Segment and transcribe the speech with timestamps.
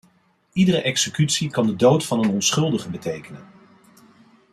[0.53, 3.47] Iedere executie kan de dood van een onschuldige betekenen.